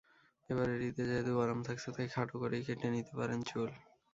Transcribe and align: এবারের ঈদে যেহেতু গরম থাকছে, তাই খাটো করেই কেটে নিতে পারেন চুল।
এবারের 0.49 0.79
ঈদে 0.81 1.03
যেহেতু 1.09 1.31
গরম 1.39 1.59
থাকছে, 1.67 1.87
তাই 1.95 2.07
খাটো 2.13 2.35
করেই 2.41 2.65
কেটে 2.67 2.87
নিতে 2.95 3.13
পারেন 3.19 3.39
চুল। 3.49 3.69